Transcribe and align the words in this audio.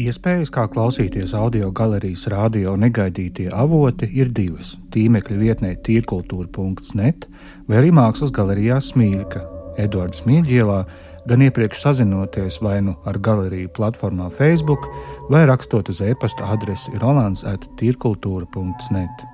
Iespējas, 0.00 0.48
kā 0.54 0.64
klausīties 0.70 1.34
audio 1.36 1.68
galerijas 1.76 2.24
radio 2.32 2.72
negaidītie 2.78 3.50
avoti, 3.52 4.08
ir 4.16 4.30
divas. 4.32 4.76
Tīmekļa 4.94 5.36
vietnē 5.36 5.72
tīrkultūra.net 5.84 7.26
vai 7.68 7.80
arī 7.82 7.90
mākslas 7.94 8.32
galerijā 8.32 8.78
Smīļka, 8.86 9.42
Edvards 9.82 10.22
Smīļielā, 10.22 10.78
gan 11.28 11.44
iepriekš 11.44 11.82
sazinoties 11.84 12.60
vai 12.64 12.78
nu 12.86 12.94
ar 13.04 13.18
galeriju 13.20 13.72
platformā 13.76 14.30
Facebook, 14.38 14.88
vai 15.28 15.44
rakstot 15.50 15.92
uz 15.92 16.00
e-pasta 16.06 16.48
adresi 16.54 16.96
rolands 17.02 17.44
attīrkultūra.net. 17.44 19.28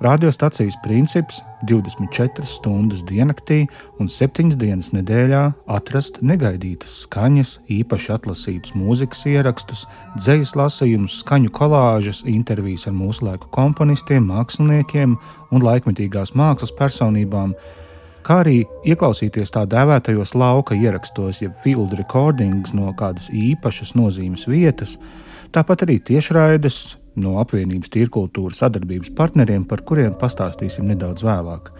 Radiostacijas 0.00 0.74
princips- 0.82 1.42
24 1.68 2.46
stundas 2.46 3.02
diennaktī 3.04 3.66
un 3.98 4.08
7 4.08 4.56
dienas 4.56 4.94
nedēļā 4.96 5.42
atrast 5.68 6.22
negaidītas 6.22 7.04
skaņas, 7.04 7.58
īpaši 7.68 8.08
atlasītus 8.16 8.72
mūzikas 8.72 9.26
ierakstus, 9.28 9.84
dzīslu 10.16 10.62
lasījumus, 10.62 11.20
skaņu 11.20 11.50
kolāžas, 11.52 12.24
intervijas 12.24 12.86
ar 12.86 12.94
mūsu 12.96 13.28
laiku 13.28 13.52
komponistiem, 13.52 14.24
māksliniekiem 14.24 15.18
un 15.52 15.60
laikmetīgās 15.60 16.32
mākslas 16.32 16.72
personībām, 16.72 17.52
kā 18.24 18.40
arī 18.40 18.64
ieklausīties 18.86 19.52
tā 19.52 19.66
dēvētajos 19.68 20.32
lauka 20.34 20.74
ierakstos, 20.74 21.42
jeb 21.42 21.52
field 21.62 21.92
recordings 21.92 22.72
no 22.72 22.88
kādas 22.94 23.28
īpašas 23.28 23.92
nozīmes 24.00 24.48
vietas, 24.48 24.96
tāpat 25.54 25.86
arī 25.86 25.98
tiešraides 26.10 26.80
no 27.20 27.38
apvienības 27.42 27.92
tīrkultūras 27.92 28.62
sadarbības 28.62 29.12
partneriem, 29.18 29.66
par 29.68 29.84
kuriem 29.86 30.14
pastāstīsim 30.18 30.88
nedaudz 30.90 31.24
vēlāk. 31.26 31.70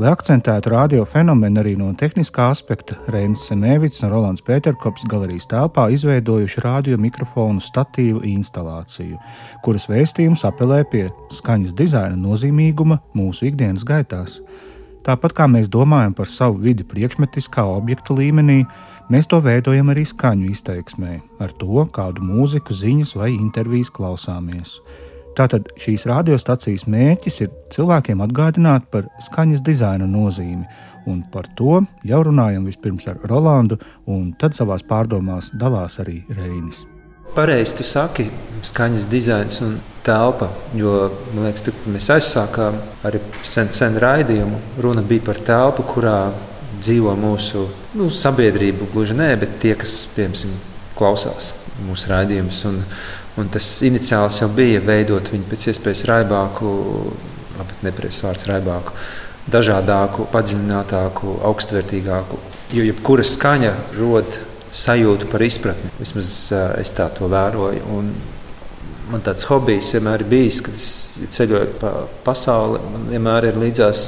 Lai 0.00 0.08
akcentētu 0.08 0.70
radio 0.72 1.02
fenomenu 1.04 1.60
arī 1.60 1.74
no 1.76 1.90
tehniskā 2.00 2.46
aspekta, 2.48 2.96
Reinis 3.12 3.42
Semēvits 3.50 4.00
un 4.02 4.10
Rolands 4.14 4.40
Pēterkops 4.46 5.04
galerijas 5.10 5.50
telpā 5.50 5.90
izveidojuši 5.92 6.62
radio 6.64 6.96
mikrofonu 6.96 7.60
statīvu 7.60 8.22
instalāciju, 8.30 9.20
kuras 9.62 9.84
vēstījums 9.92 10.46
apelē 10.48 10.80
pie 10.88 11.04
skaņas 11.36 11.76
dizaina 11.76 12.16
nozīmīguma 12.16 13.02
mūsu 13.18 13.50
ikdienas 13.50 13.84
gaitās. 13.84 14.40
Tāpat 15.02 15.34
kā 15.34 15.48
mēs 15.50 15.66
domājam 15.72 16.12
par 16.14 16.28
savu 16.30 16.60
vidi 16.62 16.86
priekšmetiskā 16.86 17.64
objektu 17.66 18.14
līmenī, 18.14 18.62
Mēs 19.12 19.26
to 19.28 19.42
veidojam 19.44 19.90
arī 19.92 20.06
skaņu 20.08 20.46
izteiksmē, 20.54 21.16
ar 21.42 21.50
to, 21.60 21.82
kādu 21.92 22.22
mūziku, 22.24 22.72
ziņas 22.72 23.16
vai 23.18 23.32
intervijas 23.34 23.90
klausāmies. 23.92 24.78
Tātad 25.36 25.68
šīs 25.80 26.06
radiostacijas 26.08 26.86
mērķis 26.88 27.40
ir 27.42 27.50
cilvēkiem 27.74 28.22
atgādināt 28.24 28.88
par 28.94 29.10
skaņas 29.26 29.64
dizaina 29.68 30.08
nozīmi, 30.08 30.64
un 31.12 31.20
par 31.34 31.50
to 31.58 31.82
jau 32.08 32.22
runājam 32.28 32.64
vispirms 32.68 33.10
ar 33.12 33.20
Rolandu, 33.28 33.80
un 34.06 34.32
tad 34.38 34.56
savā 34.56 34.80
pārdomās 34.88 35.50
dalās 35.60 35.98
arī 36.00 36.22
Reinis. 36.38 36.86
Pareizi 37.32 37.78
tu 37.78 37.84
saki, 37.88 38.26
skaņas 38.60 39.06
dizains 39.08 39.54
un 39.64 39.78
telpa. 40.04 40.50
Jo 40.76 41.06
man 41.32 41.46
liekas, 41.46 41.64
ka 41.64 41.92
mēs 41.94 42.10
aizsākām 42.12 42.76
arī 43.08 43.22
sen, 43.48 43.70
sen 43.72 43.96
raidījumu. 44.02 44.58
Runa 44.84 45.00
bija 45.06 45.24
par 45.30 45.40
telpu, 45.40 45.86
kurā 45.94 46.16
dzīvo 46.82 47.14
mūsu 47.16 47.64
nu, 47.96 48.10
sabiedrību, 48.12 48.90
gluži 48.92 49.16
nē, 49.16 49.30
bet 49.40 49.56
tie, 49.64 49.72
kas 49.80 50.02
piemēram 50.12 50.58
klausās 50.98 51.54
mūsu 51.86 52.12
raidījumus. 52.12 52.62
Un, 52.68 52.80
un 53.40 53.50
tas 53.56 53.70
iniciāls 53.88 54.42
jau 54.42 54.52
bija 54.52 54.84
veidot 54.84 55.32
viņu 55.32 55.48
pēc 55.48 55.68
iespējas 55.72 56.06
raibāku, 56.12 56.76
labi, 57.56 57.80
nepareizs 57.88 58.26
vārds 58.26 58.48
raibāku, 58.50 58.92
dažādāku, 59.52 60.28
padziļinātāku, 60.36 61.38
augstvērtīgāku. 61.48 62.44
Jo 62.76 62.88
jebkura 62.92 63.24
skaņa 63.24 63.72
rod 63.96 64.42
sajūtu 64.72 65.28
par 65.30 65.44
izpratni. 65.44 65.90
Vismaz 66.00 66.30
es 66.80 66.94
tā 66.96 67.08
to 67.16 67.28
vēroju. 67.32 67.82
Un 67.92 68.12
man 69.12 69.24
tāds 69.24 69.44
hobijs 69.50 69.92
vienmēr 69.96 70.24
ir 70.24 70.30
bijis, 70.30 70.62
kad 70.64 70.78
es 70.78 70.88
ceļoju 71.36 71.76
pa 71.80 71.92
pasauli. 72.24 72.80
Man 72.94 73.10
vienmēr 73.12 73.50
ir 73.50 73.60
līdzās 73.60 74.06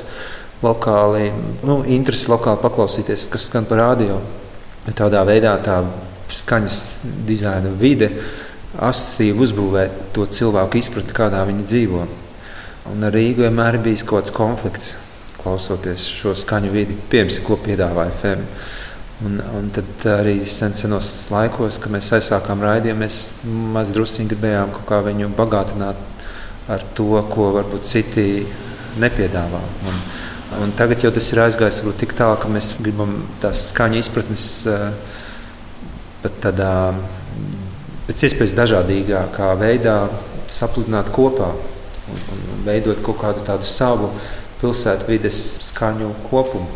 lokāli, 0.64 1.28
nu, 1.66 1.82
interesi 1.92 2.30
lokāli 2.32 2.62
paklausīties, 2.62 3.28
kas 3.32 3.50
skan 3.50 3.68
par 3.68 3.82
radio. 3.82 4.18
Tādā 4.84 5.22
veidā 5.28 5.54
tā 5.64 5.78
skaņas 6.34 6.80
dizaina 7.28 7.70
vide 7.80 8.10
asociatīvi 8.74 9.42
uzbūvē 9.44 9.84
to 10.14 10.26
cilvēku 10.26 10.80
izpratni, 10.80 11.14
kādā 11.14 11.44
viņi 11.46 11.66
dzīvo. 11.68 12.06
Un 12.90 13.06
ar 13.06 13.14
Rīgu 13.14 13.46
vienmēr 13.46 13.78
ir 13.78 13.84
bijis 13.86 14.04
kaut 14.04 14.24
kāds 14.24 14.34
konflikts, 14.34 14.94
klausoties 15.40 16.08
šo 16.10 16.34
skaņu 16.36 16.72
vidi, 16.74 16.96
piemēram, 17.10 17.44
ko 17.46 17.58
piedāvāja 17.64 18.16
FM. 18.18 18.48
Un, 19.24 19.38
un 19.56 19.70
tad 19.72 20.04
arī 20.10 20.36
sen 20.48 20.74
senos 20.76 21.10
laikos, 21.32 21.78
kad 21.80 21.92
mēs 21.94 22.10
aizsākām 22.18 22.60
raidījumu, 22.64 23.04
mēs 23.06 23.20
maz 23.72 23.92
druskuļi 23.94 24.34
gribējām 24.34 24.74
kaut 24.74 24.86
kā 24.90 25.00
viņu 25.06 25.30
bagātināt 25.38 25.96
ar 26.68 26.84
to, 26.96 27.08
ko 27.30 27.50
varbūt 27.56 27.88
citi 27.88 28.26
nepiedāvā. 29.00 29.62
Un, 29.88 29.98
Un 30.60 30.70
tagad 30.76 31.02
jau 31.02 31.10
tas 31.10 31.26
ir 31.32 31.40
aizgājis 31.42 31.80
tik 31.98 32.12
tālu, 32.14 32.36
ka 32.38 32.48
mēs 32.52 32.74
gribam 32.78 33.16
tās 33.42 33.70
skaņu 33.72 33.98
izpratnes 33.98 34.44
eh, 34.70 34.84
pat 36.22 36.36
tādā 36.44 36.70
pēc 38.06 38.26
iespējas 38.28 38.54
dažādākā 38.60 39.48
veidā 39.58 39.96
sapludināt 40.46 41.10
kopā 41.16 41.48
un, 41.56 42.22
un 42.36 42.62
veidot 42.68 43.00
kaut 43.02 43.18
kādu 43.24 43.42
tādu 43.48 43.66
savu 43.66 44.12
pilsētvides 44.60 45.40
skaņu 45.72 46.12
kopumu. 46.28 46.68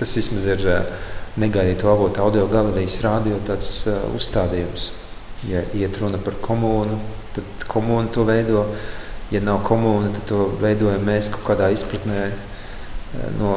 Tas 0.00 0.16
vismaz 0.18 0.48
ir 0.56 0.66
eh, 0.72 0.92
negaidītu 1.40 1.88
avotu 1.88 2.22
audio 2.24 2.46
galerijas 2.50 3.00
rādio 3.04 3.38
tāds 3.46 3.74
uh, 3.88 4.02
uzstādījums. 4.16 4.90
Ja 5.48 5.64
iet 5.74 5.96
runa 5.98 6.20
par 6.22 6.36
komūnu, 6.42 6.98
tad 7.34 7.66
komūna 7.70 8.12
to 8.14 8.26
veido. 8.28 8.66
Ja 9.32 9.40
nav 9.40 9.62
komūna, 9.64 10.12
tad 10.12 10.26
to 10.28 10.46
veidojam 10.60 11.06
mēs 11.08 11.30
kaut 11.32 11.46
kādā 11.46 11.70
izpratnē 11.72 12.26
no 13.38 13.56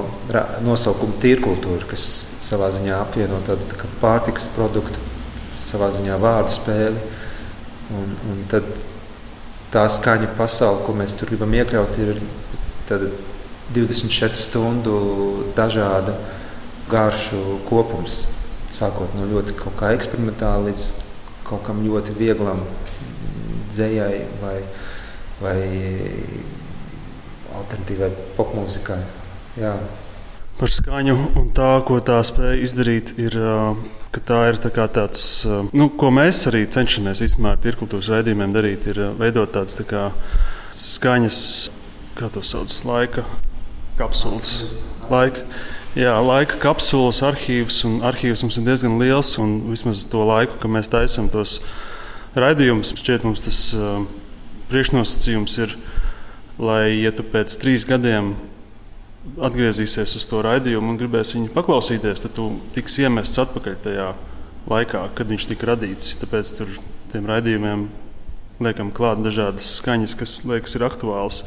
nosaukuma 0.64 1.20
tīrkultūra, 1.24 1.88
kas 1.90 2.06
savā 2.44 2.70
ziņā 2.76 2.98
apvieno 3.00 3.40
tādu 3.48 3.68
tā 3.72 3.90
pārtikas 4.02 4.50
produktu, 4.56 5.00
savā 5.60 5.92
ziņā 5.96 6.18
vārdu 6.22 6.56
spēli. 6.56 7.04
Un, 7.96 8.16
un 8.32 8.42
tad 8.52 8.68
tā 9.74 9.86
skaņa 9.92 10.34
pasaule, 10.38 10.82
ko 10.86 10.96
mēs 10.98 11.16
tur 11.20 11.32
gribam 11.32 11.54
iekļaut, 11.56 12.00
ir 12.02 12.20
24 13.76 14.40
stundu 14.40 14.98
dažāda 15.58 16.18
garšu 16.92 17.60
kopums. 17.70 18.24
Sākot 18.76 19.14
no 19.16 19.28
ļoti 19.30 19.56
eksperimentāla 19.96 20.70
līdz 20.70 20.88
kaut 21.46 21.64
kam 21.68 21.84
ļoti 21.86 22.16
vieglam 22.18 22.64
dzējai 23.70 24.24
vai, 24.42 24.56
vai 25.44 25.60
alternatīvai 27.56 28.10
popmūzikai. 28.38 28.98
Jā. 29.60 29.76
Par 30.56 30.72
skaņu 30.72 31.16
un 31.36 31.50
tā, 31.56 31.70
ko 31.88 32.00
tā 32.04 32.22
spēja 32.24 32.60
izdarīt, 32.64 33.14
ir, 33.20 33.36
ka 34.16 34.22
tā 34.24 34.38
ir 34.52 34.60
tā 34.64 34.72
tāds, 34.72 35.24
nu, 35.76 35.90
ko 36.00 36.12
mēs 36.16 36.46
arī 36.52 36.64
cenšamies 36.72 37.26
īstenībā 37.28 37.56
ar 37.56 37.64
tirkultūras 37.64 38.14
raidījumiem 38.14 38.56
darīt, 38.56 38.88
ir 38.92 39.02
veidot 39.20 39.52
tādas 39.52 39.76
tā 39.76 39.84
kā 39.90 40.06
skaņas, 40.72 41.42
kā 42.16 42.32
to 42.32 42.44
sauc, 42.48 42.72
laika 42.88 43.28
kapsulas. 44.00 44.60
Laika. 45.10 45.46
Jā, 45.96 46.12
laika 46.20 46.58
kapsulas, 46.60 47.22
arhīvs, 47.24 47.78
un 47.88 48.02
arhīvs 48.04 48.42
mums 48.44 48.58
ir 48.60 48.66
diezgan 48.68 48.98
liels. 49.00 49.36
Vismaz 49.70 50.04
to 50.12 50.26
laiku, 50.28 50.58
kad 50.60 50.74
mēs 50.74 50.92
taisām 50.92 51.30
tos 51.32 51.62
raidījumus, 52.36 52.92
šķiet, 53.00 53.24
mums 53.24 53.46
tas 53.46 53.60
uh, 53.78 54.02
priekšnosacījums 54.72 55.56
ir, 55.64 55.78
lai, 56.60 56.98
ja 57.00 57.14
tu 57.16 57.24
pēc 57.24 57.56
trīs 57.62 57.88
gadiem 57.88 58.34
atgriezīsies 59.42 60.18
uz 60.20 60.28
to 60.30 60.44
raidījumu 60.46 60.92
un 60.92 61.00
gribēs 61.00 61.32
viņu 61.38 61.54
paklausīties, 61.56 62.26
tad 62.26 62.36
tu 62.36 62.52
tiks 62.76 63.00
iemests 63.02 63.40
atpakaļ 63.42 63.80
tajā 63.88 64.12
laikā, 64.70 65.08
kad 65.16 65.32
viņš 65.32 65.48
tika 65.54 65.72
radīts. 65.72 66.14
Tāpēc 66.20 66.56
tur 66.60 66.76
tiem 67.14 67.28
raidījumiem 67.30 67.88
liekam 68.66 68.92
klāt 68.96 69.24
dažādas 69.24 69.78
skaņas, 69.80 70.20
kas 70.20 70.42
liekas 70.48 70.76
ir 70.76 70.86
aktuāls. 70.88 71.46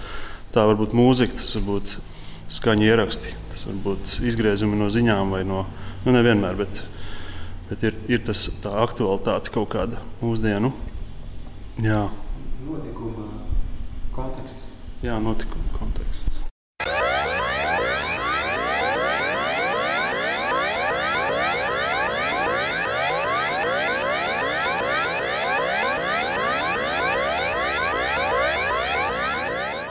Tā 0.55 0.65
var 0.65 0.79
būt 0.81 0.97
mūzika, 0.97 1.37
tas 1.37 1.53
var 1.59 1.69
būt 1.69 1.99
skaņu 2.49 2.89
ieraksti, 2.89 3.35
tas 3.53 3.67
var 3.69 3.79
būt 3.85 4.19
izgriezumi 4.29 4.79
no 4.79 4.89
ziņām 4.93 5.35
vai 5.37 5.45
no, 5.49 5.65
nu 6.07 6.15
nevienmēr, 6.17 6.57
bet, 6.59 6.83
bet 7.69 7.85
ir, 7.91 7.99
ir 8.09 8.25
tas 8.27 8.47
tā 8.63 8.73
aktualitāte 8.83 9.53
kaut 9.55 9.71
kāda 9.77 10.03
mūsdienu. 10.23 10.73
Jā. 11.85 12.07
Notikuma 12.67 13.31
konteksts. 14.17 14.69
Jā, 15.05 15.21
notikuma 15.23 15.79
konteksts. 15.79 16.48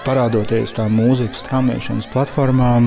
Parādoties 0.07 0.71
tām 0.77 0.93
mūzikas 0.95 1.41
straumēšanas 1.43 2.05
platformām, 2.13 2.85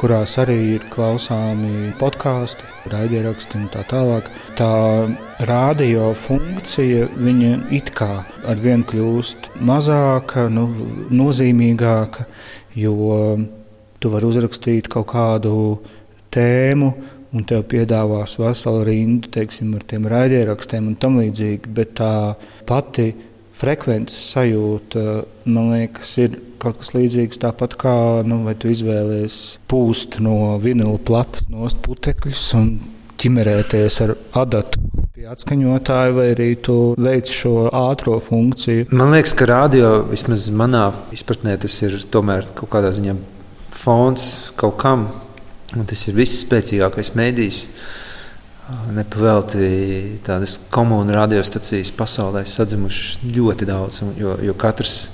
kurās 0.00 0.38
arī 0.40 0.56
ir 0.78 0.84
klausāmi 0.92 1.90
podkāsti, 2.00 2.64
raidieraksti 2.88 3.58
un 3.60 3.66
tā 3.74 3.82
tālāk. 3.90 4.30
Tā 4.56 4.70
radio 5.50 6.08
funkcija 6.24 7.10
viņa 7.12 7.50
it 7.76 7.92
kā 7.98 8.22
ar 8.48 8.62
vienu 8.62 8.86
kļūst 8.88 9.50
mazāka, 9.60 10.46
nu, 10.52 10.64
nozīmīgāka, 11.12 12.24
jo 12.80 12.94
tu 14.00 14.12
vari 14.14 14.30
uzrakstīt 14.30 14.88
kaut 14.92 15.10
kādu 15.12 15.56
tēmu, 16.32 16.88
un 17.36 17.44
tev 17.48 17.66
piedāvās 17.68 18.38
veselu 18.40 18.86
rindu 18.88 19.28
teiksim, 19.32 19.74
ar 19.76 19.84
tiem 19.88 20.08
raidierakstiem 20.08 20.88
un 20.88 20.96
tam 21.00 21.20
līdzīgi. 21.20 21.68
Bet 21.76 21.94
tā 22.00 22.14
pati 22.68 23.10
frekvences 23.62 24.32
sajūta, 24.34 25.22
man 25.46 25.70
liekas, 25.72 26.16
ir 26.22 26.38
kaut 26.62 26.80
kas 26.80 26.92
līdzīgs. 26.96 27.40
Tāpat 27.42 27.76
kā 27.80 27.94
nu, 28.26 28.42
tu 28.58 28.70
izvēlējies 28.72 29.38
pūst 29.70 30.18
no 30.24 30.56
vinila 30.62 30.98
plates 30.98 31.46
nost 31.52 31.80
putekļus 31.86 32.48
un 32.58 32.74
ķimerēties 33.22 34.00
ar 34.02 34.16
adatu 34.42 34.82
pie 35.12 35.28
atskaņotāja, 35.30 36.14
vai 36.16 36.28
arī 36.32 36.48
tu 36.58 36.76
veic 36.98 37.30
šo 37.30 37.68
ātrā 37.68 38.16
funkciju. 38.26 38.88
Man 38.90 39.14
liekas, 39.14 39.36
ka 39.38 39.46
radio 39.50 40.00
vismaz 40.08 40.48
manā 40.50 40.88
izpratnē 41.14 41.54
tas 41.62 41.76
ir 41.86 42.00
tomēr 42.10 42.48
kaut 42.58 42.72
kādā 42.72 42.90
ziņā 42.96 43.14
fons 43.82 44.30
kaut 44.58 44.78
kam. 44.82 45.06
Un 45.72 45.86
tas 45.88 46.02
ir 46.08 46.16
viss 46.18 46.42
spēcīgākais 46.42 47.14
mēdījis. 47.16 47.60
Nepavēlti 48.92 50.20
tādas 50.26 50.58
komunas 50.72 51.16
radiostacijas 51.16 51.92
pasaulē 51.96 52.44
sadzimušas 52.48 53.22
ļoti 53.34 53.68
daudz, 53.68 54.02
jo, 54.18 54.36
jo 54.44 54.54
katrs 54.58 55.10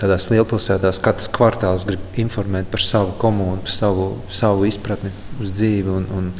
tādās 0.00 0.30
lielpilsētās, 0.32 1.00
katrs 1.02 1.28
kvartāls 1.34 1.84
grib 1.88 2.20
informēt 2.20 2.70
par 2.72 2.80
savu 2.84 3.12
komunu, 3.20 3.58
par 3.64 3.74
savu, 3.74 4.06
savu 4.32 4.68
izpratni 4.68 5.10
uz 5.42 5.52
dzīvi. 5.52 5.92
Un, 5.92 6.06
un, 6.16 6.30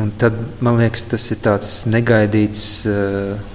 un 0.00 0.14
tad 0.20 0.38
man 0.64 0.80
liekas, 0.80 1.04
tas 1.10 1.26
ir 1.34 1.42
tāds 1.44 1.76
negaidīts. 1.90 2.64
Uh, 2.88 3.52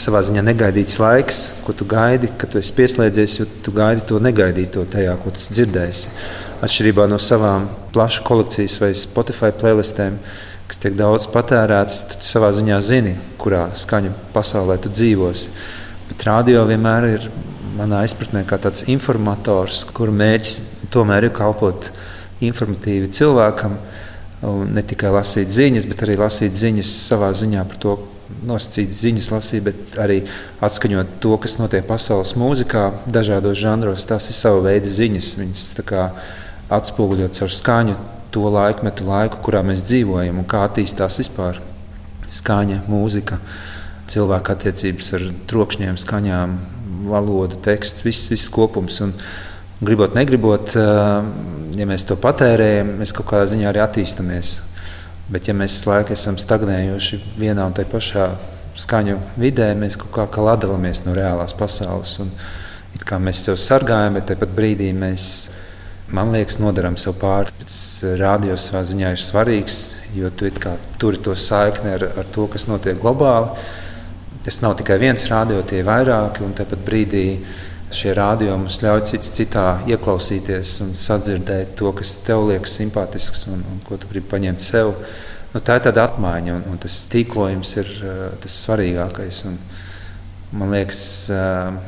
savā 0.00 0.24
ziņā 0.26 0.42
negaidīts 0.42 0.96
laiks, 0.98 1.36
ko 1.62 1.70
tu 1.76 1.86
gaidi, 1.86 2.26
kad 2.40 2.50
tu 2.50 2.58
esi 2.58 2.72
pieslēdzies, 2.74 3.36
jo 3.38 3.44
tu 3.62 3.70
gaidi 3.74 4.02
to 4.08 4.18
negaidīto 4.18 4.82
tajā, 4.90 5.12
ko 5.22 5.30
tu 5.30 5.44
dzirdēsi. 5.44 6.08
Atšķirībā 6.66 7.04
no 7.06 7.20
savām 7.22 7.68
plašu 7.94 8.24
kolekcijas 8.26 8.74
vai 8.82 8.90
Spotify 8.98 9.52
playlistēm, 9.54 10.16
uh, 10.18 10.53
kas 10.68 10.80
tiek 10.80 10.96
daudz 10.96 11.26
patērēts, 11.32 12.00
tad 12.12 12.24
savā 12.26 12.50
ziņā 12.56 12.78
zini, 12.84 13.14
kurā 13.40 13.68
skaņu 13.78 14.14
pasaulē 14.34 14.78
tu 14.82 14.92
dzīvosi. 14.92 15.50
Bet 16.08 16.24
radio 16.28 16.64
vienmēr 16.68 17.08
ir 17.10 17.28
manā 17.76 18.04
izpratnē 18.06 18.44
kā 18.48 18.58
tāds 18.62 18.86
informators, 18.90 19.82
kura 19.94 20.14
mērķis 20.14 20.58
tomēr 20.94 21.28
ir 21.28 21.36
kalpot 21.36 21.90
informatīvi 22.44 23.12
cilvēkam. 23.14 23.76
Ne 24.44 24.82
tikai 24.84 25.12
lasīt 25.14 25.52
ziņas, 25.52 25.86
bet 25.88 26.02
arī 26.04 26.18
lasīt 26.20 26.56
ziņas 26.56 26.90
savā 27.08 27.30
ziņā 27.36 27.64
par 27.68 27.80
to, 27.80 27.94
nosacīt 28.44 28.92
ziņas, 28.92 29.30
lasīt, 29.32 29.62
bet 29.64 29.96
arī 30.00 30.22
atskaņot 30.64 31.16
to, 31.22 31.36
kas 31.40 31.56
notiek 31.60 31.86
pasaules 31.88 32.34
mūzikā, 32.40 32.86
dažādos 33.08 33.60
žanros. 33.60 34.04
Tas 34.08 34.28
ir 34.30 34.36
sava 34.36 34.62
veida 34.68 34.90
ziņas. 34.90 35.30
Viņas 35.40 35.64
atspoguļot 36.74 37.36
caur 37.36 37.52
skaņu 37.52 37.96
to 38.34 38.50
laikmetu, 38.50 39.06
laiku, 39.08 39.38
kurā 39.46 39.62
mēs 39.66 39.84
dzīvojam 39.86 40.42
un 40.42 40.48
kā 40.50 40.64
attīstās 40.66 41.20
vispār 41.22 41.60
skaņa, 42.34 42.82
mūzika, 42.90 43.38
cilvēka 44.10 44.56
attiecības 44.56 45.12
ar 45.16 45.26
trokšņiem, 45.50 45.98
skaņām, 46.00 46.56
valodu, 47.08 47.58
teksts, 47.64 48.04
viss, 48.04 48.28
viss 48.32 48.50
kopums. 48.52 49.00
Un, 49.04 49.14
gribot, 49.84 50.16
negribot, 50.16 50.74
ja 50.74 51.88
mēs 51.88 52.06
to 52.08 52.16
patērējam, 52.20 52.96
mēs 53.00 53.14
kaut 53.16 53.30
kādā 53.32 53.48
ziņā 53.52 53.70
arī 53.70 53.84
attīstāmies. 53.84 54.56
Bet, 55.32 55.48
ja 55.48 55.54
mēs 55.56 55.78
laiku 55.88 56.12
esam 56.12 56.36
stagnējuši 56.40 57.20
vienā 57.40 57.64
un 57.64 57.76
tajā 57.76 57.88
pašā 57.92 58.26
skaņu 58.80 59.16
vidē, 59.40 59.70
mēs 59.78 59.96
kaut 60.00 60.12
kā, 60.12 60.26
kā 60.34 60.44
ladāmies 60.44 61.04
no 61.06 61.14
reālās 61.16 61.54
pasaules. 61.56 62.18
Un, 62.24 62.32
kā 63.04 63.18
mēs 63.20 63.42
sev 63.46 63.56
sargājam, 63.60 64.18
bet 64.18 64.28
tāpat 64.30 64.52
brīdī 64.54 64.90
mēs 64.96 65.48
man 66.12 66.32
liekas, 66.34 66.58
nodaram 66.60 66.96
sev 67.00 67.16
pāri. 67.20 67.52
Radio 68.20 68.56
savā 68.60 68.84
ziņā 68.86 69.14
ir 69.14 69.22
svarīgs, 69.22 69.78
jo 70.14 70.30
tu 70.30 70.50
turi 71.00 71.20
to 71.22 71.34
saikni 71.38 71.94
ar, 71.96 72.06
ar 72.20 72.28
to, 72.34 72.46
kas 72.50 72.68
notiek 72.68 73.00
globāli. 73.00 73.54
Tas 74.44 74.60
nav 74.60 74.76
tikai 74.76 74.98
viens 75.00 75.24
radio, 75.30 75.62
tie 75.64 75.80
ir 75.80 75.88
vairāki, 75.88 76.44
un 76.44 76.52
tāpat 76.56 76.82
brīdī 76.84 77.24
šie 77.94 78.12
radio 78.16 78.56
mums 78.58 78.80
ļauj 78.82 79.04
cits 79.08 79.32
citā 79.32 79.66
ieklausīties 79.88 80.74
un 80.84 80.92
sadzirdēt 80.98 81.76
to, 81.78 81.92
kas 81.96 82.16
tev 82.26 82.48
liekas 82.50 82.74
simpātisks 82.80 83.46
un, 83.48 83.62
un 83.70 83.80
ko 83.86 83.96
tu 84.00 84.10
gribi 84.10 84.28
paņemt 84.32 84.64
sev. 84.64 84.92
Nu, 85.54 85.62
tā 85.62 85.78
ir 85.78 85.84
tāda 85.86 86.08
apmaiņa, 86.08 86.56
un, 86.58 86.64
un 86.74 86.80
tas 86.82 87.04
tīklojums 87.12 87.76
ir 87.78 87.92
uh, 88.02 88.24
tas 88.42 88.56
svarīgākais. 88.66 89.44
Un, 89.48 89.60
man 90.58 90.74
liekas, 90.74 91.04
uh, 91.30 91.78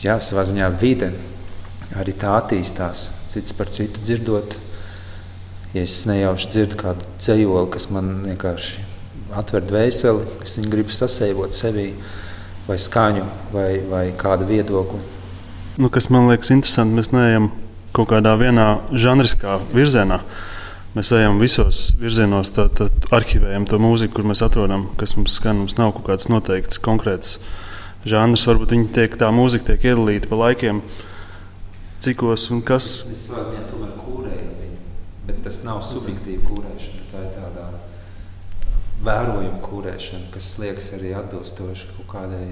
jā, 0.00 0.16
savā 0.24 0.46
ziņā 0.48 0.72
vide 0.80 1.12
arī 2.00 2.16
tā 2.18 2.32
attīstās 2.40 3.10
cits 3.34 3.56
par 3.56 3.70
citu 3.74 4.02
dzirdot. 4.04 4.56
Ja 5.74 5.82
es 5.82 6.04
nejauši 6.06 6.50
dzirdu 6.52 6.78
kādu 6.78 7.06
ceļoli, 7.22 7.70
kas 7.74 7.88
man 7.90 8.12
vienkārši 8.28 8.84
atver 9.34 9.64
dvēseli, 9.66 10.28
es 10.46 10.54
viņu 10.58 10.70
gribu 10.70 10.94
sasēvot 10.94 11.56
sevī, 11.56 11.88
vai 12.68 12.78
skaņu, 12.78 13.24
vai, 13.52 13.68
vai 13.90 14.04
kādu 14.18 14.46
viedokli. 14.48 15.00
Nu, 15.74 15.90
kas 15.90 16.06
man 16.14 16.28
liekas 16.30 16.52
interesanti, 16.54 16.94
mēs 16.94 17.10
neejam 17.10 17.50
kaut 17.94 18.12
kādā 18.12 18.36
vienā 18.38 18.68
žanriskā 18.94 19.58
virzienā. 19.74 20.20
Mēs 20.94 21.10
ejam 21.16 21.40
visos 21.42 21.88
virzienos, 21.98 22.52
tad, 22.54 22.78
arhivējam 23.14 23.66
to 23.66 23.80
mūziku, 23.82 24.20
kur 24.20 24.28
mēs 24.30 24.44
atrodam, 24.46 24.86
kas 25.00 25.16
mums 25.18 25.34
skan. 25.40 25.64
Mums 25.64 25.74
nav 25.80 25.90
kaut 25.96 26.06
kāds 26.12 26.30
noteikts, 26.30 26.78
konkrēts 26.82 27.40
žanrs. 28.06 28.46
Varbūt 28.46 28.76
tiek, 28.94 29.18
tā 29.18 29.32
mūzika 29.34 29.72
tiek 29.72 29.88
iedalīta 29.90 30.30
pa 30.30 30.38
laikiem 30.44 30.84
cikos 32.04 32.50
un 32.54 32.62
kas. 32.66 32.90
Es 33.10 33.26
savā 33.28 33.46
ziņā 33.48 33.64
tomēr 33.70 33.96
kūrēju 34.02 34.52
viņu, 34.60 34.78
bet 35.28 35.40
tas 35.46 35.62
nav 35.66 35.82
subjektīva 35.88 36.44
kūrēšana. 36.50 37.08
Tā 37.12 37.24
ir 37.24 37.34
tāda 37.38 37.66
vērojuma 39.04 39.60
kūrēšana, 39.64 40.30
kas 40.34 40.54
liekas 40.62 40.92
arī 40.98 41.12
atbilstoši 41.18 41.90
kaut 41.96 42.08
kādai 42.12 42.46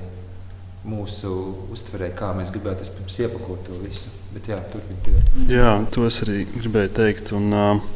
mūsu 0.83 1.31
uztverē, 1.73 2.11
kā 2.19 2.33
mēs 2.35 2.51
gribētu 2.55 2.89
pirms 2.97 3.19
iepakot 3.23 3.67
to 3.69 3.79
visu. 3.85 4.11
Bet 4.35 4.49
jā, 4.51 4.59
turpiniet. 4.73 5.35
Jā, 5.51 5.75
to 5.95 6.07
es 6.09 6.23
arī 6.25 6.43
gribēju 6.57 6.97
teikt. 6.99 7.35
Un, 7.39 7.51
uh, 7.53 7.91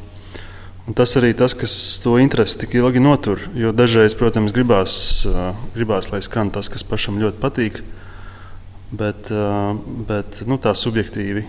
Un 0.87 0.94
tas 0.94 1.17
arī 1.19 1.32
tas, 1.35 1.50
kas 1.59 1.73
to 1.99 2.12
interesi 2.23 2.61
tik 2.61 2.76
ilgi 2.79 3.00
notur. 3.02 3.41
Jo 3.59 3.73
dažreiz, 3.75 4.14
protams, 4.14 4.52
gribās, 4.55 4.92
uh, 5.26 5.49
gribās 5.75 6.12
lai 6.12 6.21
skan 6.23 6.52
tas, 6.54 6.71
kas 6.71 6.87
pašam 6.87 7.19
ļoti 7.19 7.42
patīk 7.42 7.80
bet, 8.90 9.31
bet 10.09 10.43
nu, 10.47 10.59
tā 10.62 10.75
subjektīvi. 10.76 11.47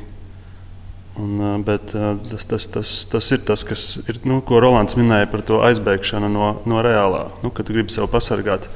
Un, 1.17 1.63
bet 1.65 1.96
tas, 2.29 2.46
tas, 2.46 2.67
tas, 2.70 2.89
tas 3.10 3.32
ir 3.34 3.41
tas, 3.46 3.63
kas 3.65 3.86
ir, 4.06 4.20
nu, 4.29 4.38
ko 4.46 4.60
Rolands 4.62 4.98
minēja 5.00 5.29
par 5.32 5.41
to 5.46 5.63
aizbēgšanu 5.65 6.29
no, 6.29 6.51
no 6.70 6.82
reālā. 6.86 7.24
Nu, 7.41 7.50
kad 7.50 7.70
gribi 7.74 7.94
sevi 7.94 8.10
pasargāt 8.12 8.67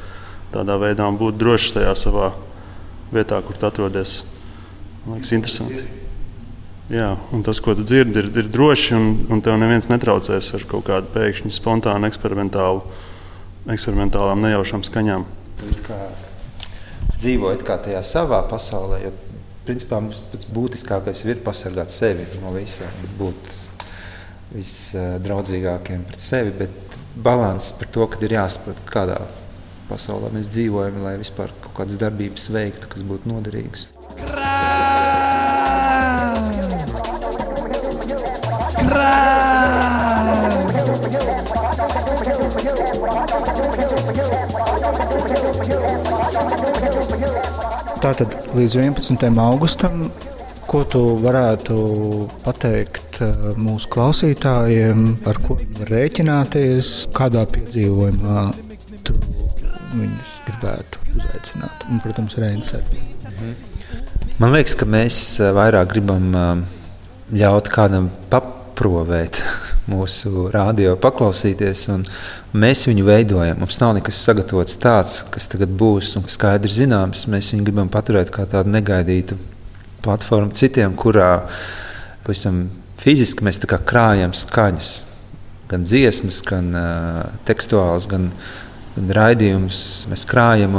tādā 0.53 0.79
veidā 0.81 1.05
un 1.05 1.19
būt 1.21 1.37
drošs 1.37 1.75
tajā 1.77 1.93
savā 1.99 2.31
vietā, 3.13 3.37
kur 3.45 3.59
tu 3.61 3.69
atrodies. 3.69 4.23
Man 5.05 5.19
liekas, 5.19 5.35
interesanti. 5.37 5.85
Jā, 6.91 7.13
un 7.31 7.45
tas, 7.45 7.61
ko 7.63 7.77
tu 7.77 7.85
dzirdi, 7.87 8.19
ir, 8.19 8.31
ir 8.41 8.49
droši, 8.51 8.97
un, 8.97 9.05
un 9.31 9.45
tev 9.45 9.55
neviens 9.61 9.87
netraucēs 9.93 10.49
ar 10.57 10.65
kaut 10.67 10.89
kādu 10.89 11.13
pēkšņu 11.13 11.53
spontānu, 11.55 12.09
eksperimentālu, 12.09 12.81
eksperimentālām 13.71 14.43
nejaušām 14.43 14.83
skaņām. 14.89 15.29
Kā 15.85 16.01
dzīvojat 17.21 17.65
kā 17.65 17.77
tajā 17.85 18.01
savā 18.05 18.41
pasaulē. 18.49 19.01
Jo, 19.05 19.11
principā 19.67 19.99
mums 20.01 20.23
pats 20.31 20.47
būtiskākais 20.49 21.25
ir 21.27 21.43
pasargāt 21.45 21.93
sevi 21.93 22.25
no 22.41 22.53
visa, 22.55 22.87
būt 23.19 23.53
visdraudzīgākiem 24.55 26.07
pret 26.09 26.25
sevi. 26.25 26.55
Bet 26.63 26.97
balans 27.15 27.71
par 27.77 27.91
to, 27.93 28.07
ka 28.11 28.21
ir 28.25 28.37
jāsaprot, 28.39 28.81
kādā 28.91 29.19
pasaulē 29.91 30.31
mēs 30.35 30.49
dzīvojam, 30.51 31.01
lai 31.05 31.17
vispār 31.21 31.53
kaut 31.63 31.75
kādas 31.81 31.99
darbības 32.01 32.49
veiktu, 32.53 32.91
kas 32.91 33.05
būtu 33.07 33.31
noderīgas. 33.31 33.87
Krā! 34.21 34.57
Krā! 38.81 39.31
Tātad 48.01 48.33
līdz 48.57 48.79
11. 48.81 49.27
augustam, 49.37 50.07
ko 50.65 50.79
tu 50.89 51.01
varētu 51.21 51.75
pateikt 52.41 53.19
eh, 53.21 53.43
mūsu 53.61 53.91
klausītājiem, 53.93 55.03
ar 55.29 55.37
ko 55.43 55.59
var 55.77 55.91
rēķināties, 55.93 56.89
kādā 57.13 57.43
piedzīvojumā 57.53 58.47
tu 59.05 59.13
viņus 59.93 60.31
gribētu 60.47 61.03
uzaicināt 61.13 61.85
un, 61.91 62.01
protams, 62.01 62.39
reinteresēt. 62.41 62.89
Mhm. 63.29 63.53
Man 64.41 64.57
liekas, 64.57 64.73
ka 64.81 64.89
mēs 64.89 65.21
eh, 65.37 65.53
vairāk 65.53 65.93
gribam 65.93 66.33
eh, 66.33 66.65
ļaut 67.43 67.69
kādam 67.69 68.09
aprovēt 68.33 69.43
mūsu 69.89 70.49
radio, 70.53 70.93
paklausīties. 71.01 71.87
Mēs 72.53 72.83
viņu 72.89 73.05
veidojam. 73.07 73.61
Mums 73.61 73.79
nav 73.81 73.95
nekas 73.97 74.19
sagatavots 74.25 74.77
tāds, 74.81 75.21
kas 75.33 75.49
tagad 75.51 75.73
būs 75.77 76.13
un 76.19 76.27
skaidrs 76.29 76.77
zināms. 76.77 77.27
Mēs 77.31 77.53
viņu 77.55 77.65
gribam 77.67 77.91
paturēt 77.91 78.33
kā 78.33 78.45
tādu 78.49 78.73
negaidītu 78.73 79.37
platformu 80.05 80.53
citiem, 80.57 80.93
kurā 80.97 81.47
pavisam 82.25 82.67
fiziski 83.01 83.45
mēs 83.45 83.61
krājam 83.61 84.35
skaņas. 84.37 84.91
Gan 85.71 85.85
dziesmas, 85.87 86.41
gan 86.43 86.73
uh, 86.75 87.21
tekstuāls, 87.47 88.09
gan, 88.11 88.27
gan 88.97 89.13
raidījumus 89.17 90.07
mēs 90.11 90.27
krājam. 90.27 90.75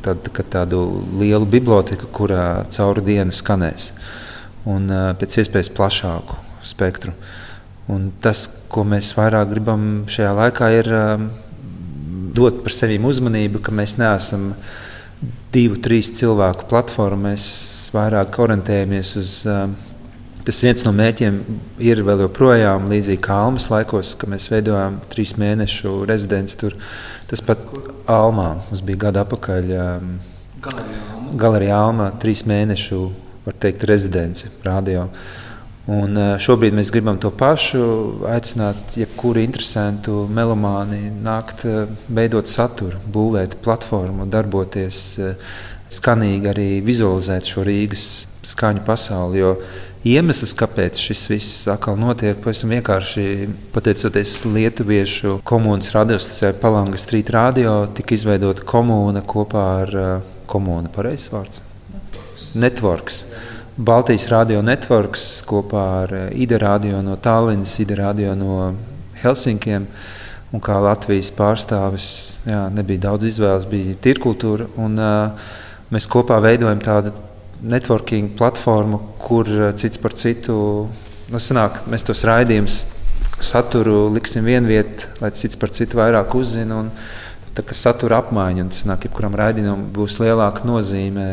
Tad, 0.00 0.30
tādu 0.48 1.04
lielu 1.20 1.44
biblioteku, 1.44 2.08
kurā 2.08 2.64
cauri 2.72 3.04
dienu 3.04 3.34
skanēs. 3.36 3.90
Un 4.70 4.88
uh, 4.88 5.10
pēc 5.20 5.42
iespējas 5.42 5.68
plašāku 5.76 6.40
spektru. 6.64 7.12
Un 7.90 8.10
tas, 8.22 8.44
ko 8.70 8.84
mēs 8.86 9.12
vairāk 9.18 9.50
gribam 9.50 9.84
šajā 10.10 10.32
laikā, 10.38 10.70
ir 10.78 10.90
uh, 10.94 11.26
dot 12.36 12.62
par 12.64 12.74
sevi 12.74 13.00
uzmanību, 13.02 13.62
ka 13.66 13.74
mēs 13.74 13.96
neesam 14.00 14.52
divu, 15.52 15.80
trīs 15.82 16.12
cilvēku 16.20 16.68
platforma. 16.70 17.32
Mēs 17.32 17.46
vairāk 17.94 18.38
orientējamies 18.44 19.16
uz 19.18 19.38
uh, 19.50 19.66
Tas 20.40 20.62
viens 20.64 20.80
no 20.86 20.90
mērķiem 20.96 21.36
ir 21.84 22.00
vēl 22.04 22.22
joprojām 22.24 22.86
līdzīgi 22.88 23.20
kā 23.26 23.36
Almas 23.44 23.66
laikos, 23.68 24.14
kad 24.16 24.30
mēs 24.32 24.48
veidojām 24.48 24.96
trīs 25.12 25.34
mēnešu 25.38 26.06
rezidenci 26.08 26.56
tur. 26.58 26.76
Tas 27.28 27.42
pat 27.44 27.60
Almā 28.08 28.54
mums 28.56 28.80
bija 28.86 29.02
gada 29.04 29.26
atpakaļ. 29.26 29.74
Um, 29.76 30.14
Galerijā 31.40 31.76
Almā 31.76 32.08
trīs 32.22 32.46
mēnešu, 32.48 33.02
var 33.44 33.58
teikt, 33.60 33.84
rezidenci 33.90 34.48
radio. 34.64 35.10
Un 35.90 36.14
uh, 36.14 36.36
šobrīd 36.38 36.76
mēs 36.76 36.92
gribam 36.94 37.18
to 37.18 37.32
pašu, 37.34 37.82
aicināt 38.30 38.94
jebkuru 39.00 39.42
interesantu 39.42 40.22
melomāni, 40.30 41.08
nākt, 41.24 41.64
uh, 41.66 41.90
veidot 42.06 42.46
saturu, 42.50 43.00
būvēt 43.10 43.58
platformu, 43.64 44.28
darboties 44.30 45.00
uh, 45.18 45.54
skanīgi, 45.90 46.50
arī 46.52 46.68
vizualizēt 46.86 47.48
šo 47.50 47.64
Rīgas 47.66 48.04
skaņu 48.46 48.84
pasauli. 48.86 49.40
Jo 49.42 49.54
Iemesls, 50.06 50.54
kāpēc 50.56 50.96
šis 50.96 51.26
viss 51.28 51.64
atkal 51.68 51.98
notiek, 52.00 52.38
pavisam 52.40 52.70
vienkārši 52.72 53.24
pateicoties 53.74 54.38
Lietuviešu 54.46 55.40
komunas 55.44 55.90
radiostacijai 55.92 56.54
Palangas 56.62 57.04
Street 57.04 57.32
Radio, 57.34 57.82
tika 57.96 58.14
izveidota 58.16 58.64
komūna 58.68 59.24
kopā 59.26 59.66
ar 59.82 59.96
uh, 59.98 60.34
komūnu 60.50 60.92
pareizs 60.94 61.32
vārds. 61.34 61.64
Networks. 62.54 63.24
Baltijas 63.80 64.26
radio 64.28 64.60
networks 64.60 65.38
kopā 65.48 65.82
ar 66.02 66.10
uh, 66.12 66.24
IDE 66.36 66.58
radio 66.60 66.98
no 67.00 67.14
Tallinas, 67.16 67.78
IDE 67.80 67.96
radio 67.96 68.34
no 68.36 68.74
Helsinkiem. 69.22 69.86
Un 70.52 70.60
kā 70.60 70.74
Latvijas 70.82 71.30
pārstāvis, 71.32 72.10
jā, 72.44 72.64
nebija 72.74 73.06
daudz 73.06 73.28
izvēles, 73.30 73.64
bija 73.70 73.94
tirkultūra. 74.04 74.66
Un, 74.84 74.98
uh, 75.00 75.54
mēs 75.94 76.08
kopā 76.10 76.36
veidojam 76.44 76.82
tādu 76.84 77.14
networking 77.62 78.34
platformu, 78.36 79.00
kur 79.20 79.48
eh, 79.48 79.72
cits 79.76 80.00
par 80.00 80.14
citu 80.16 80.54
nu, 81.30 81.40
sanāk, 81.40 81.82
mēs 81.92 82.04
tos 82.08 82.24
raidījumus, 82.28 82.82
saturu 83.40 84.08
liksim 84.14 84.44
vienvietā, 84.48 85.08
lai 85.20 85.32
cits 85.36 85.56
par 85.60 85.72
citu 85.76 86.00
vairāk 86.00 86.36
uzzina. 86.36 86.82
Un, 86.84 86.92
tā 87.56 87.64
kā 87.66 87.74
satura 87.74 88.20
apmaiņa, 88.22 88.62
un 88.64 88.70
tas 88.72 88.84
nāk, 88.88 89.08
jebkuram 89.08 89.34
raidījumam 89.40 89.88
būs 89.96 90.20
lielāka 90.22 90.68
nozīme. 90.68 91.24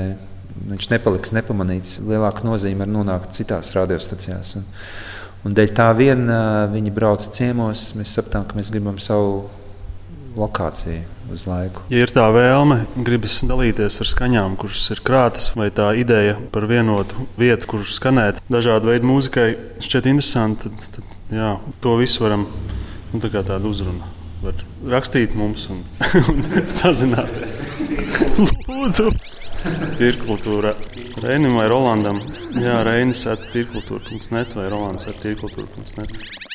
Viņš 0.72 0.90
nepaliks 0.92 1.34
nepamanīts. 1.36 2.00
Lielāka 2.08 2.48
nozīme 2.48 2.88
ir 2.88 2.92
nonākt 2.92 3.36
citās 3.38 3.74
radiostacijās. 3.78 4.56
Un, 4.60 4.66
un 5.46 5.56
dēļ 5.58 5.72
tā 5.78 5.92
vien 5.98 6.26
eh, 6.26 6.66
viņi 6.74 6.96
brauc 6.96 7.28
ciemos. 7.38 7.92
Mēs 8.00 8.18
sapratām, 8.18 8.48
ka 8.50 8.58
mēs 8.60 8.74
gribam 8.74 9.00
savu 9.02 9.46
lokāciju 10.38 11.04
uz 11.34 11.46
laiku. 11.50 11.84
Ja 11.92 12.04
ir 12.06 12.12
tā 12.14 12.26
vēlme, 12.34 12.82
gribas 13.06 13.40
dalīties 13.48 14.00
ar 14.04 14.10
skaņām, 14.12 14.58
kuras 14.62 14.86
ir 14.94 15.02
krātas, 15.06 15.50
vai 15.58 15.70
tā 15.74 15.90
ideja 16.00 16.38
par 16.54 16.68
vienotu 16.70 17.28
vietu, 17.40 17.72
kur 17.74 17.88
skanēt 17.88 18.42
dažādu 18.52 18.92
veidu 18.92 19.10
mūzikai, 19.10 19.50
šķiet 19.84 20.12
interesanti, 20.14 20.70
tad, 20.70 21.02
tad 21.02 21.34
jā, 21.40 21.56
to 21.84 21.98
visu 22.02 22.24
varam 22.26 22.46
nu, 23.14 23.22
tā 23.24 23.42
tādu 23.42 23.74
uzrunu. 23.74 24.14
Var 24.44 24.62
rakstīt 24.94 25.34
mums 25.36 25.66
un, 25.74 25.82
un 26.30 26.46
sazināties. 26.70 27.66
Lūdzu! 28.70 29.10
Tirkultūra 29.98 30.74
Reinim 31.24 31.56
vai 31.58 31.68
Rolandam. 31.72 32.20
Jā, 32.58 32.82
Reinis 32.88 33.24
ar 33.30 33.42
tirkultūru.net 33.54 34.54
vai 34.58 34.68
Rolands 34.74 35.10
ar 35.10 35.18
tirkultūru.net. 35.24 36.47